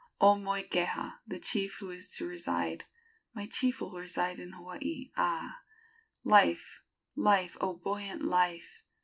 [0.19, 2.85] O Moikeha, the chief who is to reside,
[3.35, 5.57] My chief will reside on Hawaii a!
[6.23, 6.81] Life,
[7.15, 8.83] life, O buoyant life!